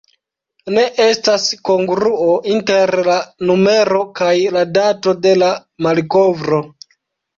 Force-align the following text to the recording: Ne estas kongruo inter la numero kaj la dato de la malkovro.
Ne 0.75 0.83
estas 1.03 1.43
kongruo 1.67 2.31
inter 2.53 2.93
la 3.09 3.19
numero 3.51 4.01
kaj 4.21 4.33
la 4.57 4.65
dato 4.79 5.15
de 5.27 5.35
la 5.43 5.55
malkovro. 5.89 6.65